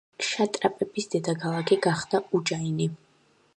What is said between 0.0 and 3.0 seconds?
ქშატრაპების დედაქალაქი გახდა უჯაინი.